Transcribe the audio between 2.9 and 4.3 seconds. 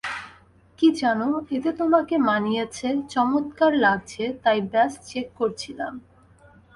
চমৎকার লাগছে,